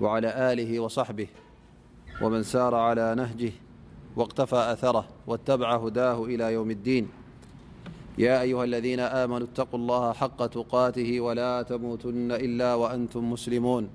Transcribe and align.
وعلى 0.00 0.52
آله 0.52 0.80
وصحبه 0.80 1.28
ومن 2.22 2.42
سار 2.42 2.74
على 2.74 3.14
نهجه 3.14 3.52
واقتفى 4.16 4.56
أثره 4.56 5.04
واتبع 5.26 5.76
هداه 5.76 6.24
إلى 6.24 6.52
يوم 6.52 6.70
الدين 6.70 7.08
يا 8.18 8.40
أيها 8.42 8.64
الذين 8.64 9.00
آمنوا 9.00 9.46
اتقوا 9.46 9.78
الله 9.78 10.12
حق 10.12 10.46
تقاته 10.46 11.20
ولا 11.20 11.62
تموتن 11.62 12.32
إلا 12.32 12.74
وأنتم 12.74 13.30
مسلمون 13.32 13.88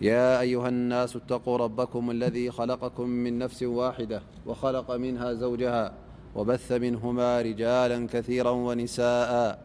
يا 0.00 0.40
أيها 0.40 0.68
الناس 0.68 1.16
اتقوا 1.16 1.56
ربكم 1.58 2.10
الذي 2.10 2.50
خلقكم 2.50 3.08
من 3.08 3.38
نفس 3.38 3.62
واحدة 3.62 4.22
وخلق 4.46 4.90
منها 4.90 5.32
زوجها 5.32 5.92
وبث 6.34 6.72
منهما 6.72 7.40
رجالا 7.42 8.06
كثيرا 8.12 8.50
ونساءا 8.50 9.58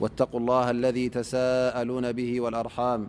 واتقوا 0.00 0.40
الله 0.40 0.70
الذي 0.70 1.08
تساءلون 1.08 2.12
به 2.12 2.40
والأرحام 2.40 3.08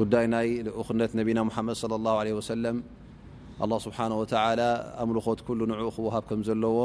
ጉዳይ 0.00 0.26
ናይ 0.34 0.48
ልኡክነት 0.66 1.10
ነቢና 1.20 1.38
መድ 1.66 1.76
ስብሓ 3.84 3.98
ኣምልኾት 5.02 5.40
ኩሉ 5.46 5.60
ንዕኡ 5.70 5.88
ክውሃብ 5.96 6.22
ከም 6.28 6.42
ዘለዎ 6.48 6.76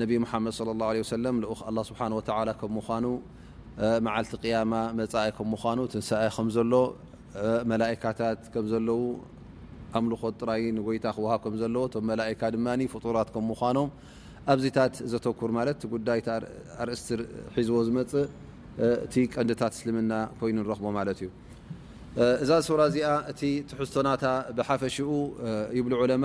ነብ 0.00 0.10
መድ 0.22 0.40
ኡ 1.70 1.84
ስብሓወ 1.90 2.18
ከም 2.60 2.72
ምኳኑ 2.78 3.04
መዓልቲ 4.06 4.32
ቅያማ 4.44 4.72
መፃእይ 4.98 5.30
ከም 5.36 5.46
ምኳኑ 5.52 5.78
ትንስኣይ 5.92 6.28
ከምዘሎ 6.36 6.72
መላካታት 7.70 8.40
ከምዘለው 8.54 9.00
ኣምልኾት 9.98 10.34
ጥራይ 10.42 10.62
ንጎይታ 10.78 11.06
ክውሃብ 11.16 11.40
ከምዘለዎ 11.46 11.82
እቶም 11.88 12.04
መላካ 12.10 12.40
ድማ 12.56 12.66
ፍጡራት 12.94 13.28
ከምምኳኖም 13.36 13.88
ኣብዚታት 14.54 14.94
ዘተኩር 15.12 15.50
ማለት 15.58 15.80
ጉዳይ 15.94 16.20
ኣርእስቲ 16.82 17.08
ሒዝቦ 17.56 17.76
ዝመፅእ 17.88 18.26
እቲ 19.06 19.14
ቀንዲታት 19.36 19.72
እስልምና 19.78 20.12
ኮይኑ 20.40 20.56
ንረክቦ 20.64 20.86
ማለት 20.98 21.18
እዩ 21.24 21.28
እዛ 22.42 22.50
ሱ 22.64 22.70
እዚኣ 22.86 23.08
እቲ 23.32 23.42
ትሕዝቶናታ 23.68 24.24
ብሓፈሽኡ 24.56 25.10
ይብሉ 25.76 25.92
ዑለማ 26.02 26.24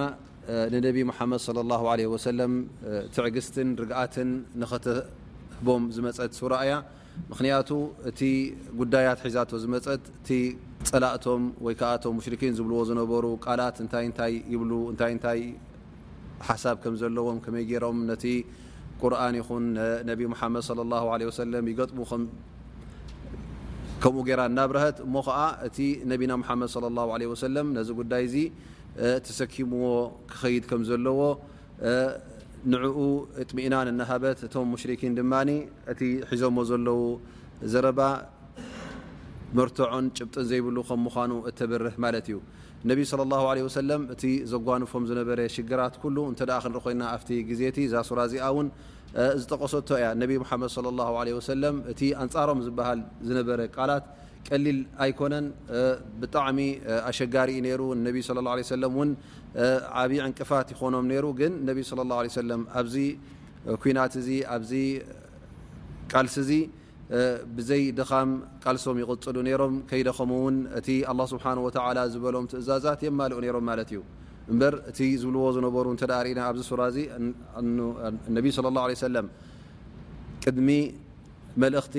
ንነቢ 0.74 0.98
መድ 1.10 1.64
ትዕግስትን 3.16 3.70
ርግኣት 3.82 4.16
ትህቦም 4.86 5.84
ዝመፀት 5.98 6.32
ሱ 6.40 6.50
እያ 6.66 6.74
ምክንያቱ 7.32 7.70
እቲ 8.12 8.20
ጉዳያት 8.82 9.22
ሒዛ 9.28 9.38
ዝመፀት 9.64 10.04
እቲ 10.18 10.30
ጸላእቶም 10.90 11.44
ወይዓቶም 11.68 12.18
ሽኪን 12.26 12.54
ዝብልዎ 12.60 12.82
ዝነበሩ 12.92 13.26
ቃላት 13.46 13.80
ይብታይ 14.54 15.44
ሓሳብ 16.50 16.76
ከም 16.84 16.96
ዘለዎም 17.02 17.38
ከመይ 17.48 17.66
ይሮም 17.74 17.98
ነቲ 18.12 18.26
ቁር 19.02 19.14
ይኹን 19.40 19.64
ነ 20.08 20.10
ይ 20.22 20.28
ከምኡ 24.04 24.28
ራ 24.38 24.42
ናብረሀት 24.58 24.98
እሞ 25.06 25.14
ዓ 25.28 25.44
እቲ 25.68 25.78
ነቢና 26.10 26.34
حመድ 26.48 26.68
صى 26.74 26.82
له 26.98 27.06
عه 27.16 27.34
س 27.42 27.44
ነዚ 27.78 27.90
ጉዳይ 28.00 28.24
ዚ 28.34 28.36
ተሰኪምዎ 29.26 29.84
ክኸድ 30.32 30.64
ከም 30.70 30.82
ዘለዎ 30.90 31.20
ንعኡ 32.74 32.98
እطሚእናን 33.42 33.88
እنሃበት 33.94 34.40
እቶም 34.46 34.70
ሽኪን 34.82 35.14
ድማ 35.20 35.34
እቲ 35.92 36.00
ሒዞዎ 36.30 36.60
ዘለዉ 36.72 37.00
ዘረባ 37.74 38.00
መርتዖን 39.58 40.06
ጭብጥን 40.18 40.46
ዘይብሉ 40.52 40.78
ከም 40.90 41.02
ምኑ 41.16 41.32
እብርህ 41.66 41.96
ማለ 42.06 42.16
እዩ 42.24 42.38
ነ 42.88 42.94
ى 42.94 43.04
ه 43.04 43.64
ع 43.64 44.14
እቲ 44.14 44.24
ዘጓንፎም 44.52 45.04
ዝበረ 45.10 45.40
ሽራት 45.54 45.96
ክኢ 46.02 46.84
ኮና 46.86 47.02
ኣ 47.16 47.40
ዜ 47.60 47.78
ዛሱራዚኣ 47.94 48.48
ዝጠቀሰቶ 49.42 49.90
ያ 50.04 50.08
መድ 50.22 50.32
ه 50.50 50.52
ع 51.24 51.72
እቲ 51.92 52.02
ኣንፃሮም 52.24 52.60
ዝሃል 52.66 53.00
ዝበረ 53.30 53.62
ላት 53.90 54.06
ቀሊል 54.48 54.80
ኣኮነን 55.06 55.46
ጣዕሚ 56.36 56.60
ኣሸጋሪ 57.10 57.50
ሩ 57.82 57.82
ه 58.06 58.76
ዓብዪ 60.02 60.14
ዕንቅፋት 60.28 60.68
ኮኖም 60.80 61.06
ሩ 61.26 61.26
ን 61.58 61.78
ه 61.78 62.04
ه 62.14 62.62
ኣዚ 62.80 62.96
ኩናት 63.84 64.14
ኣ 64.56 64.58
ቃልሲ 66.12 66.40
ዚ 66.50 66.52
ብዘይ 67.58 67.84
ድኻም 67.98 68.32
ቃልሶም 68.64 68.98
ይغፅሉ 69.02 69.38
ሮም 69.62 69.74
ከይደኸምውን 69.90 70.56
እቲ 70.80 70.88
لله 71.18 71.28
ስብحه 71.34 71.58
و 71.66 71.70
ዝበሎም 72.14 72.46
ትእዛዛት 72.52 73.00
የማلኦ 73.08 73.38
ነሮም 73.44 73.64
ማለ 73.70 73.80
እዩ 73.88 74.00
እበር 74.52 74.74
እቲ 74.90 75.00
ዝብልዎ 75.22 75.44
ዝነበሩ 75.56 75.86
እና 76.32 76.40
ኣብዚ 76.50 76.62
ሱ 76.72 76.74
እዚ 76.90 76.98
ነቢ 78.38 78.46
ص 78.58 78.60
اه 78.66 78.78
عيه 78.88 79.04
ለ 79.16 79.18
ቅድሚ 80.44 80.70
መلእቲ 81.62 81.96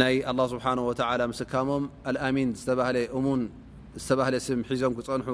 ናይ 0.00 0.14
لله 0.36 0.46
ስه 0.52 0.66
و 0.88 1.32
ስካሞም 1.40 1.82
ሚን 2.36 2.48
ዝ 2.66 2.70
እሙን 3.16 3.42
ዝ 4.06 4.08
ስም 4.46 4.60
ሒዞም 4.70 4.92
ክፀንሑ 4.98 5.28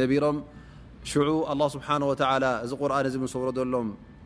ነቢሮም 0.00 0.36
ዑ 1.36 1.52
له 1.60 1.66
ስሓه 1.76 1.96
و 2.10 2.12
እዚ 2.64 2.72
ቁር 2.80 2.92
እ 3.08 3.28
ሰብሮ 3.34 3.48
ሎም 3.74 3.88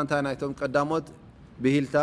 ቀሞት 0.73 1.07
ብሂታ 1.63 1.95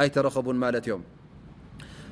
ኣይተረከቡ 0.04 0.48
ማ 0.64 0.68
ዮም 0.90 1.04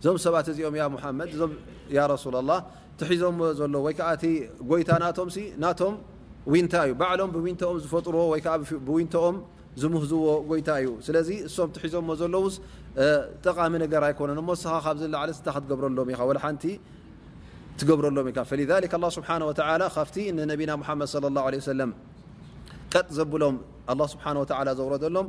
እዞም 0.00 0.16
ሰባት 0.24 0.46
እዚኦም 0.52 0.74
መድ 1.20 1.30
እ 1.96 2.18
ሱ 2.22 2.26
ትሒዞዎ 3.00 3.30
ሎ 3.72 3.76
ወዓ 3.86 4.00
ጎይታ 4.68 4.90
ናቶም 5.02 5.28
ናቶም 5.62 5.94
ውታ 6.52 6.72
እዩ 6.86 6.92
በዕሎም 7.00 7.30
ብኦም 7.34 7.76
ዝፈጥርዎ 7.84 8.22
ብኦም 8.88 9.36
ዝምህዝዎ 9.80 10.24
ጎይታ 10.50 10.68
እዩ 10.82 10.88
ስለ 11.06 11.16
እም 11.64 11.70
ትሒዞዎ 11.76 12.14
ዘሎ 12.20 12.34
ጠቃሚ 13.44 13.72
ነ 13.82 13.84
ኣነ 14.32 14.38
መስኻ 14.50 14.74
ብ 14.98 15.02
ላዓለ 15.14 15.30
ክትብረሎም 15.54 15.96
ኢ 16.14 16.54
ቲ 16.62 16.64
ትብረሎም 17.80 18.28
ኢ 18.30 18.32
ስ 18.50 18.52
ቢና 20.60 20.72
ድ 20.80 21.60
ه 21.80 21.92
ቀጥ 22.94 23.08
ዘብሎም 23.18 23.56
ስ 24.12 24.76
ዘውረሎም 24.80 25.28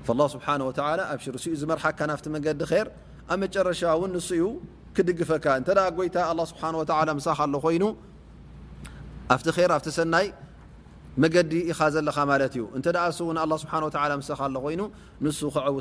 ኣብ 0.00 1.20
ሻ 1.20 1.28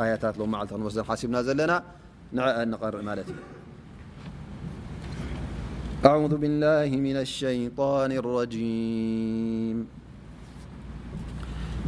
يت 0.02 0.24
لمعل 0.40 0.68
و 0.74 1.04
حسبنا 1.10 1.40
لنا 1.54 1.78
نعق 2.38 2.58
نقر 2.74 2.94
ت 3.28 3.32
أعوذ 6.10 6.34
بالله 6.44 6.90
من 7.06 7.18
الشيان 7.26 8.12
الرجيم 8.22 9.78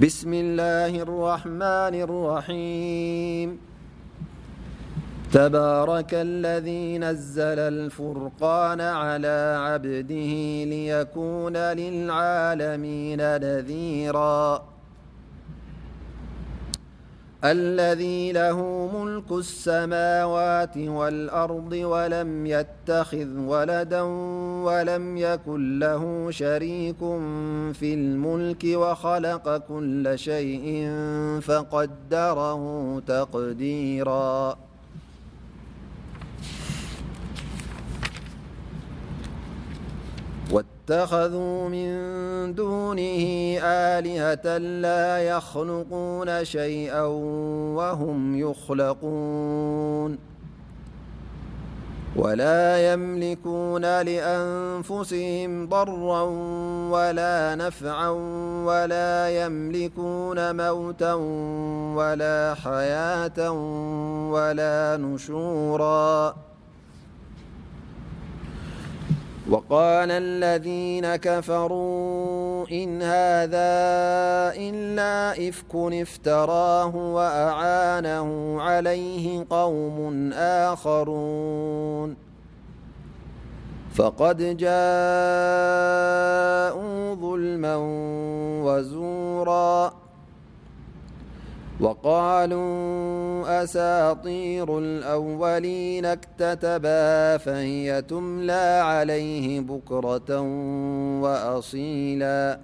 بسمالله 0.01 0.93
الرحمن 1.07 1.93
الرحيم 2.07 3.49
تبارك 5.33 6.13
الذي 6.13 6.97
نزل 6.97 7.59
الفرقان 7.59 8.81
على 8.81 9.57
عبده 9.65 10.31
ليكون 10.63 11.57
للعالمين 11.57 13.17
نذيرا 13.21 14.63
الذي 17.43 18.31
له 18.31 18.61
ملك 18.97 19.31
السماوات 19.31 20.77
والأرض 20.77 21.71
ولم 21.73 22.45
يتخذ 22.45 23.29
ولدا 23.37 24.01
ولم 24.67 25.17
يكن 25.17 25.79
له 25.79 26.31
شريك 26.31 26.99
في 27.81 27.93
الملك 27.93 28.63
وخلق 28.67 29.57
كل 29.57 30.11
شيء 30.19 30.89
فقدره 31.41 32.59
تقديرا 32.99 34.57
اتخذوا 40.89 41.69
من 41.69 42.53
دونه 42.55 43.59
آلهة 43.63 44.57
لا 44.57 45.17
يخلقون 45.17 46.45
شيئا 46.45 47.01
وهم 47.75 48.35
يخلقون 48.39 50.17
ولا 52.15 52.93
يملكون 52.93 53.81
لأنفسهم 54.01 55.69
ضرا 55.69 56.21
ولا 56.91 57.55
نفعا 57.55 58.09
ون 58.67 60.55
موتا 60.57 61.13
ولا 61.95 62.55
حياة 62.63 63.51
ولا 64.31 64.97
نشورا 64.97 66.33
وقال 69.49 70.11
الذين 70.11 71.15
كفروا 71.15 72.65
إن 72.71 73.01
هذا 73.01 73.73
إلا 74.69 75.31
إف 75.49 75.63
كن 75.71 76.01
افتراه 76.01 76.95
وأعانه 76.95 78.61
عليه 78.61 79.45
قوم 79.49 80.29
آخرون 80.33 82.15
فقد 83.95 84.57
جاءوا 84.57 87.13
ظلما 87.13 87.75
وزورا 88.65 89.92
وقالوا 91.83 93.63
أساطير 93.63 94.79
الأولين 94.79 96.05
اكتتبا 96.05 97.37
فهي 97.37 98.01
تملى 98.01 98.81
عليه 98.85 99.59
بكرة 99.59 100.39
وأصيلا 101.21 102.59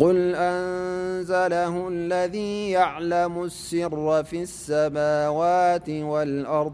قل 0.00 0.34
أنزله 0.34 1.88
الذي 1.88 2.70
يعلم 2.70 3.42
السر 3.44 4.24
في 4.24 4.42
السماوات 4.42 5.90
والأرض 5.90 6.72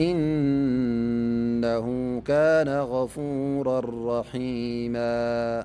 إنه 0.00 1.82
كان 2.26 2.68
غفورا 2.68 3.82
رحيما 4.20 5.64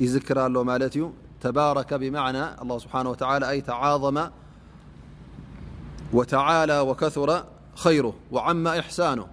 يرلبار 0.00 1.76
بمعنى 1.96 2.44
الله 2.62 2.76
ولىعظم 2.94 4.18
وتعالى 6.12 6.80
وكثر 6.80 7.44
خيره 7.84 8.12
وعم 8.32 8.66
احسانه 8.68 9.26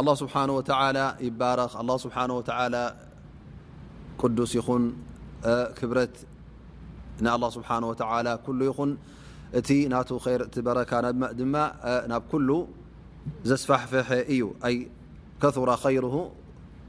الله 0.00 0.14
سبحانه 0.22 0.52
وتعالى 0.58 1.04
يبارالله 1.26 1.96
سبحاهوتعلى 2.06 2.84
قدس 4.22 4.52
ين 4.56 4.82
بر 5.82 6.00
الله 7.36 7.50
سبحانهوتلىل 7.56 8.28
ين 8.60 8.88
ن 9.92 9.94
ير 10.32 10.40
برك 10.68 10.92
ن 12.12 12.14
كل 12.32 12.48
سفحفح 13.52 14.06
ي 14.40 14.42
ثر 15.44 15.68
خير 15.84 16.04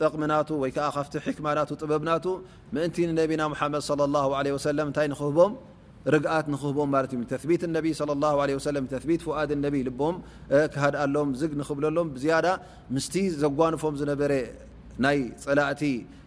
ጠቕምናቱ 0.00 0.48
ወይ 0.62 0.70
ከዓ 0.76 0.86
ካብቲ 0.96 1.14
ሒክማናቱ 1.26 1.70
ጥበብናቱ 1.80 2.24
ምእንቲ 2.74 2.96
ንነቢና 3.12 3.42
ሓመድ 3.60 3.82
ص 3.88 3.90
ه 3.92 4.72
ለም 4.78 4.86
እንታይ 4.90 5.06
ንክህቦም 5.12 5.52
ርግኣት 6.14 6.46
ንክህቦም 6.52 6.88
ማለት 6.94 7.12
እዩ 7.16 7.20
ተቢት 7.32 7.62
ነቢ 7.76 7.84
ተቢት 9.02 9.22
ፍኣድ 9.26 9.50
ነቢ 9.64 9.74
ልቦም 9.88 10.16
ክሃድኣሎም 10.74 11.28
ዝግ 11.40 11.52
ንክብለሎም 11.60 12.08
ብዝያዳ 12.16 12.46
ምስቲ 12.96 13.14
ዘጓንፎም 13.42 13.94
ዝነበረ 14.00 14.32
ናይ 15.04 15.18
ፀላእቲ 15.44 15.82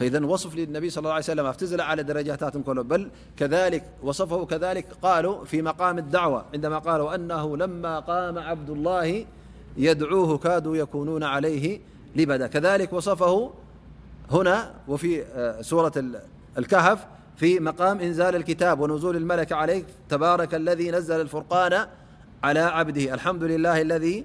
فإذن 0.00 0.24
وصف 0.24 0.56
للنبي 0.56 0.90
صلى 0.90 1.02
الله 1.02 1.12
عليه 1.14 1.24
وسلمتل 1.24 1.80
على 1.80 2.02
درجاتل 2.02 2.60
بل 2.66 3.08
كلفي 5.02 5.62
مقام 5.62 5.98
الدعوة 5.98 6.44
عندما 6.54 6.78
قال 6.78 7.08
أنه 7.14 7.56
لما 7.56 7.98
قام 7.98 8.38
عبد 8.38 8.70
الله 8.70 9.24
يدعوه 9.76 10.38
كادوا 10.38 10.76
يكونون 10.76 11.22
عليه 11.22 11.80
لبدى 12.16 12.48
كذلك 12.48 12.92
وصفه 12.92 13.50
هنا 14.30 14.74
وفيسورة 14.88 15.92
الكهف 16.58 17.06
في 17.36 17.60
مقام 17.60 18.00
إنزال 18.00 18.36
الكتاب 18.36 18.80
ونزول 18.80 19.16
الملك 19.16 19.52
عليك 19.52 19.84
تبارك 20.08 20.54
الذي 20.54 20.90
نزل 20.90 21.20
الفرقان 21.20 21.86
على 22.42 22.60
عبدهالحمد 22.60 23.42
لله 23.44 23.82
لها 23.82 24.24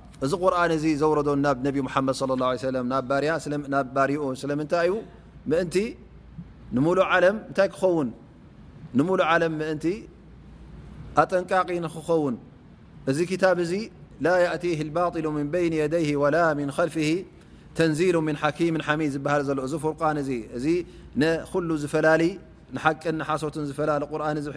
እዚ 0.25 0.33
ቁር 0.43 0.53
እዚ 0.75 0.85
ዘረዶ 1.01 1.29
ናብ 1.43 1.57
ነቢ 1.67 1.77
ድ 2.07 2.09
صى 2.19 2.67
ه 2.75 3.57
ናብ 3.73 3.85
ባርኡ 3.95 4.23
ስይሉ 4.41 4.59
ጠን 11.29 11.43
ክኸውን 11.95 12.35
እዚ 13.11 13.19
እዚ 13.65 13.73
ላ 14.25 14.29
يእه 14.43 14.81
ባط 14.95 15.15
ን 15.35 15.47
ይን 15.63 15.73
يደይه 15.81 16.11
وላ 16.23 16.35
ልፊ 16.89 16.97
ተንዚሉ 17.77 18.15
ሓكም 18.41 18.75
ሓሚድ 18.87 19.09
ዝሃል 19.15 19.41
ዘሎ 19.49 19.59
እዚ 19.67 19.73
ፍርን 19.83 20.17
እ 20.33 20.37
እዚ 20.57 20.65
ሉ 21.67 21.69
ዝፈላ 21.83 22.07
ሓቅ 22.85 23.03
ሓሶት 23.27 23.55
ዝፈላለ 23.69 24.03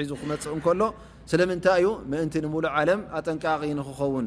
ሒዙ 0.00 0.10
ክመፅእ 0.20 0.56
ከሎ 0.64 0.80
ስለ 1.30 1.40
ምታይ 1.50 1.82
ዩ 1.84 1.86
ሙሉእ 2.54 2.74
ጠንቃቒ 3.26 3.60
ንክኸውን 3.78 4.26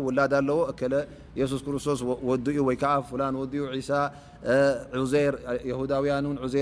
ስስ 6.54 6.62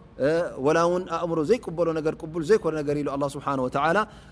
ወላ 0.65 0.77
ውን 0.91 1.03
ኣእምሮ 1.23 1.39
ዘይቅበሎ 1.49 1.87
ገብሉ 2.07 2.41
ዘኮነነገር 2.51 2.95
ኢሉ 3.01 3.09
ስብሓ 3.35 3.47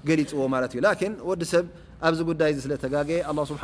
ገሊፅዎ 0.07 0.41
ማለት 0.55 0.71
እዩ 0.75 0.79
ላን 0.85 1.13
ወዲ 1.29 1.43
ሰብ 1.53 1.65
ኣብዚ 2.07 2.19
ጉዳይ 2.29 2.49
ስለተጋ 2.65 2.93
ስብ 3.51 3.57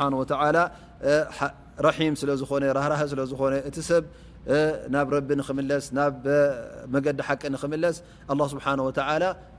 ስለዝኾነራህራህ 2.20 3.00
ስለዝኮነ 3.12 3.54
እቲ 3.68 3.76
ሰብ 3.90 4.04
ናብ 4.94 5.06
ረቢ 5.14 5.28
ንክምለስ 5.38 5.84
ናብ 5.98 6.16
መገዲ 6.94 7.18
ሓቂ 7.28 7.42
ንክምለስ 7.54 7.96
ስሓ 8.52 8.66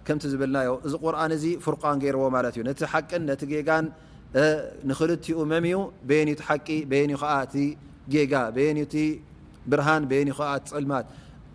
ከምቲ 0.08 0.24
ዝብልናዮ 0.34 0.70
እዚ 0.88 0.94
ቁርን 1.04 1.32
እዚ 1.38 1.44
ፍርቃን 1.64 1.98
ገይርዎ 2.04 2.26
ማለ 2.36 2.46
እዩ 2.54 2.62
ነቲ 2.68 2.82
ሓን 2.92 3.22
ነቲ 3.30 3.42
ጌጋን 3.54 3.86
ንክልትኡ 4.90 5.38
መምዩ 5.52 5.78
በየኒቲ 6.10 6.40
ቂ 6.68 6.70
የኒ 6.98 7.14
ዓእ 7.38 7.66
ጌጋየኒ 8.14 8.80
ብርሃን 9.72 10.04
የኒ 10.16 10.32
ዓ 10.50 10.54
ፅልማት 10.72 11.06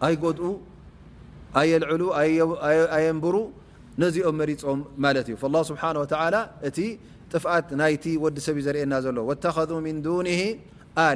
ኣይድኡ 0.08 0.42
ኣየልዕሉ 1.60 2.02
ኣየንብሩ 2.98 3.36
ነዚኦም 4.02 4.36
መሪፆም 4.42 4.80
ማለ 5.04 5.16
እዩ 5.28 5.36
ل 5.54 5.64
ስه 5.70 6.10
እቲ 6.68 6.78
ጥፍኣት 7.34 7.68
ናይቲ 7.80 8.04
ወዲሰብ 8.24 8.56
እ 8.62 8.64
ዘእና 8.68 8.94
ዘሎ 9.06 9.18
ذ 9.40 9.72
ን 9.86 9.98
ን 10.26 10.30
ሃ 10.40 11.16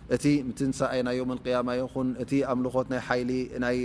እቲ 0.15 0.25
ምትንሳይ 0.47 0.99
ናይ 1.07 1.15
ዮም 1.19 1.29
ያማ 1.55 1.69
ይኹን 1.79 2.07
እቲ 2.23 2.31
ኣምልኾት 2.51 2.87
ናይ 2.93 3.01
ሓሊ 3.07 3.31
ናይ 3.63 3.77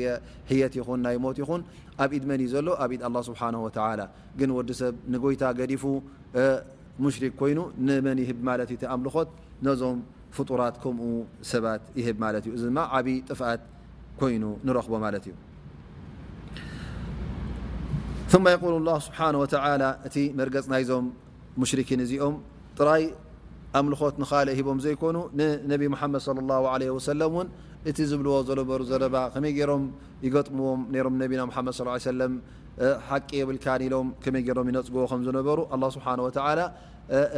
ህየት 0.50 0.72
ይኹን 0.78 0.98
ናይ 1.06 1.16
ሞት 1.24 1.36
ይኹን 1.42 1.62
ኣብኢድ 2.04 2.24
መን 2.30 2.40
እዩ 2.44 2.48
ዘሎ 2.54 2.68
ኣብኢድ 2.84 3.02
ስብሓ 3.28 3.42
ግን 4.38 4.50
ወዲ 4.56 4.70
ሰብ 4.80 4.94
ንጎይታ 5.12 5.42
ገዲፉ 5.58 5.82
ሙሽሪክ 7.04 7.32
ኮይኑ 7.40 7.58
ንመን 7.86 8.18
ይህብ 8.24 8.38
ማለት 8.48 8.68
ዩ 8.74 8.76
ኣምልኾት 8.94 9.28
ነዞም 9.66 9.98
ፍጡራት 10.36 10.76
ከምኡ 10.82 11.04
ሰባት 11.50 11.82
ይህብ 12.00 12.16
ማለት 12.24 12.44
እዩ 12.46 12.50
እዚ 12.58 12.62
ድማ 12.70 12.78
ዓብይ 12.96 13.16
ጥፋኣት 13.30 13.62
ኮይኑ 14.20 14.44
ንረክቦ 14.66 14.92
ማለት 15.04 15.22
እዩ 15.28 15.34
ል 18.86 18.88
ስብሓ 19.06 19.26
እቲ 20.08 20.16
መርገፅ 20.40 20.66
ናይዞም 20.74 21.06
ሙሽን 21.60 22.00
እዚኦም 22.06 22.34
ኣምልኾት 23.78 24.14
ንኻልእ 24.22 24.54
ሂቦም 24.58 24.78
ዘይኮኑ 24.84 25.16
ንነቢ 25.38 25.82
ሓመድ 26.00 26.22
ላ 26.50 26.76
ለ 26.82 26.86
ሰለም 27.08 27.32
ውን 27.38 27.48
እቲ 27.90 27.98
ዝብልዎ 28.10 28.34
ዘነበሩ 28.48 28.80
ዘረባ 28.90 29.16
ከመይ 29.34 29.52
ገይሮም 29.58 29.82
ይገጥምዎም 30.26 30.80
ሮም 31.06 31.16
ቢና 31.32 31.40
መድ 31.48 31.98
ሰለም 32.10 32.32
ሓቂ 33.08 33.28
የብልካን 33.40 33.82
ኢሎም 33.88 34.08
ከመይ 34.24 34.42
ገሮም 34.48 34.66
ይነፅግቦ 34.70 35.02
ከም 35.10 35.20
ዝነበሩ 35.28 35.58
ኣላ 35.74 35.84
ስብሓ 35.96 36.06
ወላ 36.26 36.60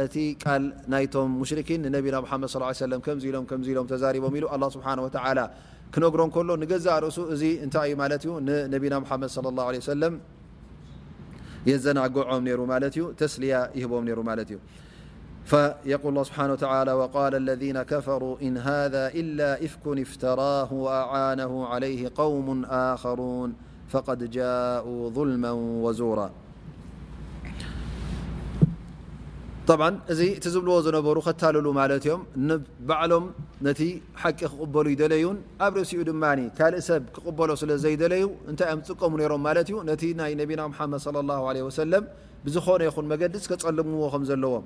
እቲ 0.03 0.15
ቃል 0.43 0.63
ናይቶም 0.93 1.29
ሙሽርኪን 1.41 1.81
ንነቢና 1.85 2.15
መድ 2.43 2.47
ሰለም 2.83 3.01
ከምዚ 3.07 3.23
ኢሎም 3.31 3.43
ከምዚ 3.49 3.67
ኢሎም 3.73 3.87
ተዛሪቦም 3.93 4.35
ኢሉ 4.39 4.45
ኣ 4.55 4.57
ስብሓ 4.75 4.87
ክነግሮም 5.93 6.31
ከሎ 6.33 6.49
ንገዛ 6.61 6.87
ርእሱ 7.03 7.19
እዚ 7.33 7.43
እንታይእዩ 7.65 7.93
ማለት 8.01 8.21
እዩ 8.25 8.33
ንነቢና 8.47 8.95
መድ 9.21 9.29
ሰለም 9.91 10.13
የዘናግዖም 11.69 12.43
ይሩ 12.51 12.59
ማለት 12.73 12.93
እዩ 12.97 13.05
ተስልያ 13.21 13.55
ይህቦም 13.77 14.03
ሩ 14.17 14.19
ማለት 14.29 14.49
እዩ 14.51 14.57
قል 15.51 15.73
ه 15.83 16.23
ስብه 16.23 16.83
ى 16.91 16.93
وق 16.99 17.15
ለذ 17.45 17.63
كፈሩ 17.89 18.23
እ 18.45 18.47
هذ 18.67 18.95
إل 19.19 19.39
ኢፍكን 19.65 19.97
اፍتራه 20.05 20.69
وأعነه 20.85 21.53
عليه 21.71 22.01
قውم 22.21 22.49
ኣخሩوን 22.85 23.49
فقድ 23.91 24.19
جء 24.35 24.85
ظልم 25.15 25.43
وዙራ 25.85 26.19
ብ 29.79 29.81
እዚ 30.11 30.19
እቲ 30.37 30.45
ዝብልዎ 30.53 30.75
ዝነበሩ 30.85 31.17
ከታልሉ 31.25 31.65
ማለ 31.79 31.91
ዮም 32.07 32.21
በዕሎም 32.87 33.25
ነቲ 33.67 33.81
ሓቂ 34.21 34.39
ክቕበሉ 34.51 34.85
ይደለዩን 34.93 35.37
ኣብ 35.65 35.73
ርእሲኡ 35.79 35.99
ድማ 36.09 36.23
ካልእ 36.57 36.81
ሰብ 36.87 37.03
ክቕበሎ 37.15 37.49
ስለ 37.61 37.71
ዘይደለዩ 37.83 38.23
እንታይ 38.51 38.67
እዮም 38.71 38.81
ዝጥቀሙ 38.87 39.13
ነሮም 39.21 39.41
ማለት 39.47 39.67
እዩ 39.71 39.75
ነቲ 39.89 40.03
ናይ 40.19 40.31
ነብና 40.41 40.61
መድ 40.71 40.93
صى 41.05 41.11
له 41.29 41.41
عه 41.51 41.67
ሰለ 41.79 41.93
ብዝኾነ 42.45 42.81
ይኹን 42.89 43.05
መገዲ 43.11 43.33
ከጸልምዎ 43.51 44.03
ከም 44.13 44.23
ዘለዎም 44.29 44.65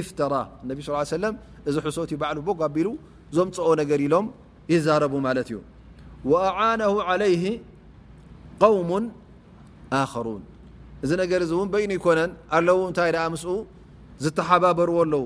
እዚ 0.00 1.76
ሶት 1.96 2.10
ባዕሉ 2.22 2.38
ኣቢሉ 2.68 2.88
ዞምፅኦ 3.36 3.68
ነገር 3.80 4.00
ኢሎም 4.06 4.26
ይዛረቡ 4.72 5.12
ማለት 5.26 5.48
እዩ 5.52 5.58
عነه 6.58 6.94
عለይه 7.08 7.44
قውሙ 8.62 8.90
ኣخሩን 10.00 10.42
እዚ 11.04 11.10
ነገር 11.22 11.40
እዚ 11.46 11.50
እውን 11.56 11.68
በይኑ 11.72 11.90
ይኮነን 11.98 12.30
ኣለዉ 12.56 12.78
እንታይ 12.90 13.10
ኣ 13.24 13.26
ምስ 13.32 13.44
ዝተሓባበርዎ 14.24 14.96
ኣለው 15.04 15.24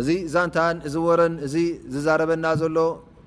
እዚ 0.00 0.08
ዛንታን 0.34 0.76
እዚ 0.88 0.94
ወረን 1.08 1.34
እዚ 1.46 1.54
ዝዛረበና 1.92 2.46
ዘሎ 2.62 2.78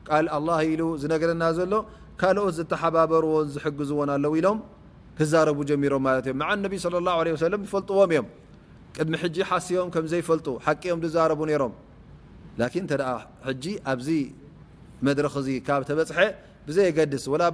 ቃል 0.09 0.25
ኣ 0.37 0.59
ኢሉ 0.71 0.81
ዝነገረና 1.01 1.43
ዘሎ 1.59 1.73
ካልኦት 2.21 2.53
ዝተሓባበርዎን 2.59 3.47
ዝሕግዝዎን 3.55 4.09
ኣለው 4.15 4.33
ኢሎም 4.39 4.59
ክዛረቡ 5.19 5.59
ጀሚሮም 5.69 6.03
ማለት 6.07 6.25
እዮም 6.29 6.43
ነቢ 6.65 6.73
صለى 6.85 7.09
ه 7.15 7.33
ع 7.33 7.43
ሰለም 7.45 7.61
ይፈልጥዎም 7.67 8.09
እዮም 8.15 8.27
ድሚ 9.07 9.17
ፈጡም 10.29 10.59
ም 12.59 12.61
ኣብዚ 13.91 14.09
መድ 15.07 15.19
ካብ 15.67 15.81
በፅሐ 15.99 16.19
ብዘይገድስ 16.67 17.25
ላ 17.41 17.45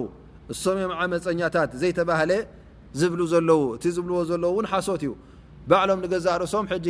እምም 0.72 0.90
መፀኛታ 1.12 1.56
ዘለ 1.82 2.30
ዝብ 3.00 3.12
ዘለ 3.32 3.50
እቲ 3.76 3.84
ዝብዎ 3.96 4.14
ዘለ 4.30 4.44
ዩ 5.08 5.10
ባሎም 5.70 6.00
ዛእ 6.26 6.36
ርእሶም 6.42 6.64
ድ 6.84 6.88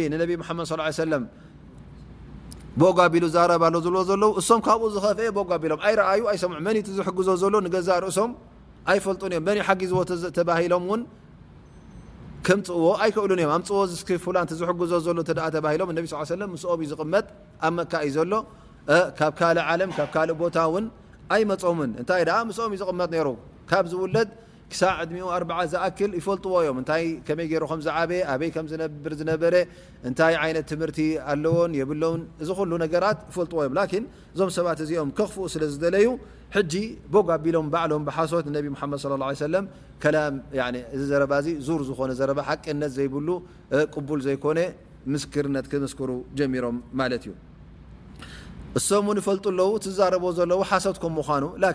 ص 2.81 2.89
ቢሉ 3.13 3.25
ዛረባሉ 3.35 3.75
ዝዎ 3.85 4.15
ለው 4.23 4.31
እሶም 4.41 4.61
ካብኡ 4.67 4.83
ዝኸፍአ 4.93 5.57
ቢሎም 5.63 5.81
ይዩ 6.15 6.23
ኣሰምዑ 6.31 6.69
ዝግዞ 6.99 7.29
ሎ 7.55 7.59
ዛ 7.89 7.99
ርእሶም 8.05 8.31
ኣይፈልጡ 8.93 9.23
እዮም 9.31 9.49
ሓጊዝዎ 9.69 10.01
ሎም 10.73 10.85
ምፅዎ 12.61 12.85
ኣይክእሉ 13.03 13.31
እዮም 13.41 13.63
ፅዎ 13.69 13.83
ዝግዞ 13.93 14.97
ሎም 15.83 16.57
ስኦም 16.63 16.73
ዩ 16.85 16.89
ዝመጥ 17.01 17.27
ኣ 17.67 17.73
መካ 17.79 17.93
እዩ 18.09 18.13
ዘሎ 18.17 18.33
ካብ 19.19 19.33
እ 19.51 19.77
ለም 19.81 19.91
ብእ 19.99 20.33
ቦታ 20.41 20.57
ን 20.83 20.87
ኣይመፅምን 21.35 21.91
እታ 22.01 22.17
ምስኦም 22.49 22.73
ዩ 22.77 22.79
ዝመጥ 22.89 23.11
ሩካብ 23.29 23.85
ዝውለ 23.93 24.17
ዕ 24.73 24.79
ዝል 25.73 26.13
ይፈጥዎዮም 26.19 26.77
ታ 26.89 26.97
ይ 27.03 27.07
ይ 27.53 27.59
ዝብ 28.71 29.15
ዝነበረ 29.21 29.55
ታ 30.19 30.29
ምርቲ 30.83 30.99
ኣለዎን 31.33 31.73
ብሎ 31.91 32.03
እዚ 32.43 32.49
ራ 33.05 33.07
ፈዎ 33.37 33.45
ዮም 33.67 33.75
እዞም 34.35 34.51
ሰባት 34.59 34.79
እዚኦም 34.85 35.11
ኽፍ 35.21 35.35
ስለዝለዩ 35.55 36.07
ኣቢሎም 37.35 37.69
ሎም 37.93 38.03
ሓሶት 38.17 38.49
ዚ 38.51 39.45
ዝነ 42.21 42.39
ቅነ 42.65 42.83
ዘይብሉ 42.97 43.29
ል 44.21 44.29
ኮነ 44.45 44.59
ርነ 45.45 45.63
ምስክሩ 45.83 46.11
ሮም 46.65 46.77
ዩ 47.25 47.33
እም 48.99 49.19
ፈጡ 49.27 49.45
ዉ 49.71 49.81
ዛረ 49.99 50.15
ለ 50.51 50.55
ሓሶት 50.69 50.99
ምኑድን 51.09 51.75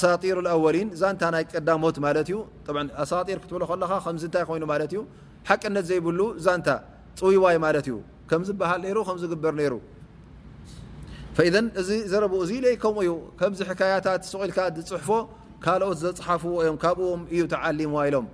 ጢር 0.00 0.38
ሊ 0.76 0.78
ዛ 1.02 1.06
ናይ 1.34 1.44
ቀዳሞት 1.52 1.96
ዩ 2.32 2.36
ትብ 2.66 2.76
ይኑዩ 4.32 4.96
ቂነት 5.62 5.84
ዘይብሉ 5.90 6.20
ዛ 6.46 6.48
ፅውዋይ 7.20 7.54
ዩ 7.56 7.92
ምዝሃል 8.40 8.82
ግብር 9.32 9.54
ሩ 9.60 9.74
እዚ 11.80 11.88
ዘረ 12.12 12.24
እዚ 12.44 12.50
ይ 12.72 12.76
ከምዩ 12.82 13.10
ከም 13.40 13.52
ያታት 13.94 14.22
ስغኢልካ 14.32 14.58
ዝፅሕፎ 14.76 15.08
ካኦት 15.64 15.98
ዘሓፍዎ 16.02 16.54
ዮም 16.68 16.76
ካብዎም 16.82 17.20
እዩ 17.34 17.40
ተምዋ 17.52 17.96
ኢሎም 18.08 18.26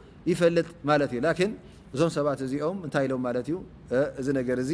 ይፈጥ 0.29 0.55
ዩ 1.17 1.21
እዞም 1.95 2.09
ሰባት 2.15 2.39
እዚኦም 2.45 2.77
ንታይ 2.87 3.03
ኢሎም 3.07 3.23
ለ 3.35 3.37
ዩ 3.51 3.55
እዚ 4.19 4.27
ነር 4.35 4.59
ዚ 4.69 4.71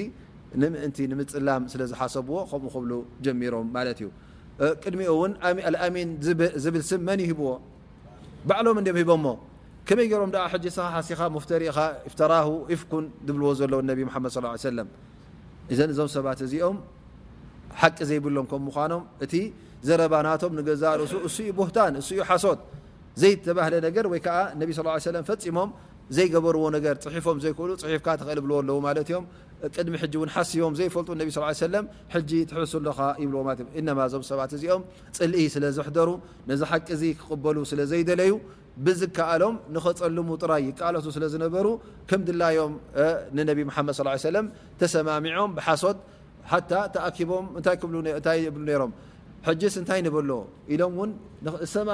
ንምእንቲ 0.61 0.97
ምፅላም 1.19 1.61
ስለዝሓሰብዎ 1.71 2.35
ከምኡ 2.51 2.73
ብሉ 2.83 2.91
ጀሚሮም 3.25 3.67
ማ 3.73 3.77
እዩ 3.91 4.01
ቅድሚኡ 4.85 5.13
ን 5.31 5.33
አአሚን 5.47 6.09
ዝብልስም 6.63 7.01
መን 7.07 7.19
ይሂብዎ 7.25 7.49
ዕሎም 8.61 8.77
ዲም 8.87 8.97
ሂቦ 9.01 9.09
ከመይ 9.89 10.07
ሮም 10.21 10.29
ሲኻ 11.09 11.19
ፍተሪ 11.45 11.63
ፍራ 12.15 12.33
ይፍን 12.73 13.05
ብልዎ 13.33 13.49
ዘለ 13.61 13.73
ድ 13.89 13.97
ص 14.61 14.77
ዘ 15.77 15.79
እዞም 15.93 16.09
ሰባት 16.17 16.39
እዚኦም 16.47 16.77
ቂ 17.81 17.81
ዘይብሎም 18.09 18.45
ከም 18.51 18.61
ምኖም 18.67 19.03
እቲ 19.25 19.33
ዘረባናቶም 19.87 20.51
ዛርእሱ 20.83 21.13
እዩ 21.27 21.39
ህ 21.65 21.71
እኡ 22.17 22.21
ሓሶት 22.29 22.61
ዘይተባህለ 23.21 23.75
ነገር 23.87 24.05
ወይ 24.11 24.19
ዓ 24.37 24.39
ነቢ 24.61 24.69
ስ 24.77 25.07
ለ 25.15 25.21
ፈፂሞም 25.29 25.69
ዘይገበርዎ 26.17 26.65
ነገር 26.77 26.95
ፅሒፎም 27.05 27.37
ዘይክእሉ 27.43 27.69
ፅሒፍካ 27.83 28.07
ተኽእል 28.19 28.39
ብልዎ 28.43 28.57
ኣለዎ 28.63 28.75
ማለ 28.85 28.97
እዮም 29.03 29.23
ቅድሚ 29.75 29.93
ን 30.27 30.29
ሓሲቦም 30.35 30.73
ዘይፈልጡ 30.79 31.09
ነ 31.19 31.23
ሰለ 31.61 31.75
ጂ 32.29 32.31
ትሕሱ 32.51 32.73
ኣለካ 32.81 32.99
ይብእእማ 33.23 33.97
እዞም 34.09 34.23
ሰባት 34.31 34.51
እዚኦም 34.57 34.83
ፅልኢ 35.17 35.45
ስለዝሕደሩ 35.55 36.09
ነዚ 36.51 36.61
ሓቂ 36.71 36.87
ዚ 37.01 37.03
ክቕበሉ 37.21 37.57
ስለ 37.71 37.79
ዘይደለዩ 37.91 38.31
ብዝከኣሎም 38.85 39.55
ንኸፀልሙ 39.75 40.27
ጥራይ 40.43 40.61
ይቃለቱ 40.69 41.05
ስለ 41.15 41.23
ዝነበሩ 41.33 41.67
ከም 42.09 42.21
ድላዮም 42.27 42.73
ንነብ 43.37 43.59
መድ 43.69 44.15
ሰለም 44.29 44.47
ተሰማሚዖም 44.81 45.51
ብሓሶት 45.57 45.97
ሓታ 46.51 46.71
ተኣኪቦም 46.95 47.45
ታይ 47.65 47.75
ብሉ 47.85 47.95
ነይሮም 48.69 48.91
ይኢምምዑ 49.45 50.31
ቡ 51.45 51.65
ሰብ 51.71 51.87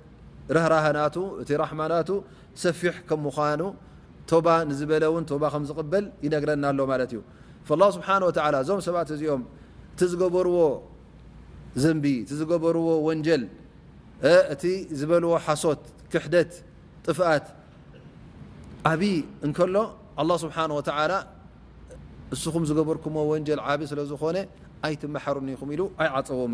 እ 0.51 0.53
حማና 1.69 1.93
ሰፊሕ 2.63 2.95
ም 3.23 3.25
ምኑ 3.25 3.61
ባ 4.45 4.47
ዝበለ 4.79 5.03
ባ 5.43 5.45
ከዝقበል 5.53 6.05
ይነግረና 6.25 6.65
ሎ 6.77 6.81
ዩ 7.15 7.21
فالله 7.67 7.87
ስه 7.95 8.01
ዞም 8.67 8.79
ሰባ 8.87 8.97
እዚኦም 9.17 9.43
እቲ 9.93 9.99
ዝበርዎ 10.11 10.57
ዘ 11.83 11.85
እ 12.11 12.15
ዝበርዎ 12.39 12.87
እቲ 14.53 14.63
ዝበልዎ 14.99 15.31
ሓሶት 15.45 15.81
ክሕደት 16.11 16.51
ጥፍኣት 17.05 17.45
ዓብ 18.91 19.01
እሎ 19.47 19.77
لله 20.25 20.35
ስ 20.43 20.45
እስኹ 22.35 22.53
ዝበርكምዎ 22.69 23.23
ብ 23.79 23.81
ስለ 23.91 23.99
ዝኾነ 24.11 24.37
ኣይትመحሩ 24.87 25.35
ኹ 25.59 25.61
ኢሉ 25.75 25.81
ኣይ 26.01 26.07
عፀዎም 26.15 26.53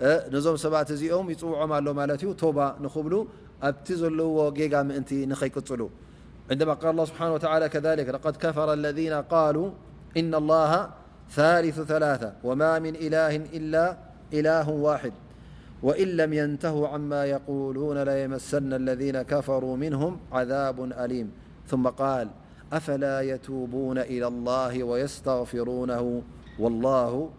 نم 0.00 0.56
ست 0.56 0.66
م 0.66 0.74
يوعم 1.42 1.74
له 1.74 1.92
ب 1.92 2.00
نبل 2.82 3.22
ت 3.86 3.90
ل 4.18 4.84
منت 4.88 5.10
نيقل 5.30 5.82
عندما 6.50 6.74
قال 6.80 6.90
الله 6.94 7.06
حنه 7.18 7.32
ولى 7.34 7.68
كذلك 7.74 8.06
لقد 8.14 8.34
كفر 8.42 8.72
الذين 8.78 9.14
قالوا 9.34 9.68
إن 10.20 10.30
الله 10.40 10.70
ثالث 11.38 11.78
ثلاثة 11.92 12.30
وما 12.46 12.72
من 12.84 12.94
إله 13.06 13.32
إلا 13.58 13.84
إله 14.38 14.66
واحد 14.86 15.12
وإن 15.86 16.08
لم 16.20 16.32
ينتهوا 16.32 16.84
عما 16.94 17.20
يقولون 17.34 17.96
ليمسن 18.02 18.72
الذين 18.80 19.22
كفروا 19.22 19.76
منهم 19.76 20.12
عذاب 20.32 20.76
أليم 21.04 21.28
ثم 21.70 21.84
قال 21.88 22.26
أفلا 22.72 23.20
يتوبون 23.20 23.98
إلى 23.98 24.26
الله 24.26 24.82
ويستغفرونه 24.84 26.22
والله 26.58 27.30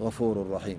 غفوررحيم 0.00 0.78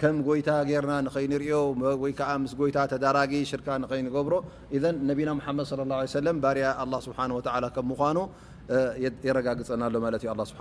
ከም 0.00 0.16
ጎይታ 0.26 0.50
ጌርና 0.68 0.92
ንኸይንሪዮ 1.06 1.54
ወይ 2.02 2.12
ከዓ 2.18 2.30
ምስ 2.42 2.52
ጎይታ 2.60 2.78
ተዳራጊ 2.92 3.32
ሽርካ 3.50 3.68
ንኸይንገብሮ 3.84 4.34
ኢዘን 4.76 4.96
ነቢና 5.10 5.30
መሐመድ 5.38 5.70
ላ 5.92 5.98
ሰለም 6.18 6.36
ባርያ 6.44 6.66
ኣላ 6.84 6.94
ስብሓን 7.06 7.32
ወተላ 7.38 7.64
ከም 7.76 7.86
ምኳኑ 7.92 8.18
የረጋግፀና 9.28 9.82
ኣሎ 9.88 9.96
ማለት 10.06 10.24
ዩ 10.28 10.32
ስ 10.52 10.58